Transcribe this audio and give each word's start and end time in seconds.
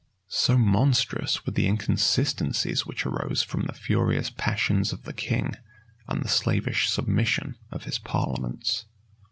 So 0.29 0.57
monstrous 0.57 1.45
were 1.45 1.51
the 1.53 1.67
inconsistencies 1.67 2.87
which 2.87 3.05
arose 3.05 3.43
from 3.43 3.67
the 3.67 3.73
furious 3.73 4.31
passions 4.31 4.91
of 4.91 5.03
the 5.03 5.13
king 5.13 5.57
and 6.07 6.23
the 6.23 6.27
slavish 6.27 6.89
submission 6.89 7.55
of 7.69 7.83
his 7.83 7.99
parliaments. 7.99 8.85